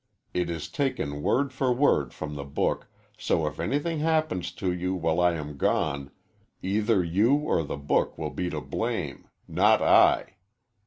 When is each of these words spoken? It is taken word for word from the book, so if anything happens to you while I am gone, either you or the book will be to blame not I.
It 0.33 0.49
is 0.49 0.67
taken 0.67 1.21
word 1.21 1.53
for 1.53 1.71
word 1.71 2.11
from 2.11 2.33
the 2.33 2.43
book, 2.43 2.87
so 3.19 3.45
if 3.45 3.59
anything 3.59 3.99
happens 3.99 4.51
to 4.53 4.73
you 4.73 4.95
while 4.95 5.19
I 5.19 5.33
am 5.35 5.57
gone, 5.57 6.09
either 6.63 7.03
you 7.03 7.35
or 7.35 7.61
the 7.61 7.77
book 7.77 8.17
will 8.17 8.31
be 8.31 8.49
to 8.49 8.61
blame 8.61 9.27
not 9.47 9.79
I. 9.79 10.37